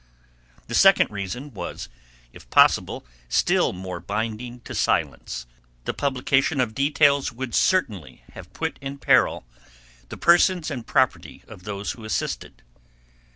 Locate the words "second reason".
0.73-1.53